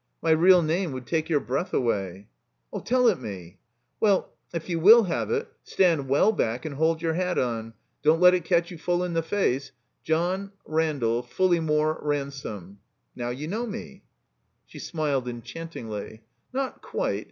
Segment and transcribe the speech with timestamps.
[0.19, 2.27] My real name would take your breath away."
[2.85, 3.59] "Tell it me."
[3.99, 7.75] "Well— if you will have it— stand well back and hold your hat on.
[8.01, 9.71] Don't let it catch you full in the face.
[10.03, 12.77] John— ^Randall— ^Fulleymore— ^Ransome.
[13.15, 14.01] Now you know me."
[14.65, 16.23] She smiled enchantingly.
[16.51, 17.19] "Not quite.